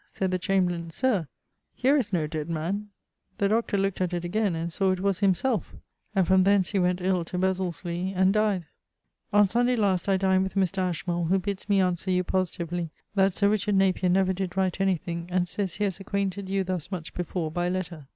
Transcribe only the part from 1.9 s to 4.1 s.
is no dead man.' The Dr. look't